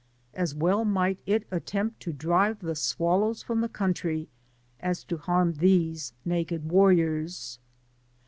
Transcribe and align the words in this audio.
As 0.33 0.55
well 0.55 0.83
might 0.83 1.19
it 1.27 1.45
attempt 1.51 1.99
to 1.99 2.11
drive 2.11 2.57
the 2.61 2.73
swallows 2.75 3.43
from 3.43 3.61
the 3.61 3.69
coitotry, 3.69 4.29
as 4.79 5.03
to 5.03 5.17
harm 5.17 5.53
these 5.53 6.13
naked 6.25 6.67
warriors. 6.71 7.59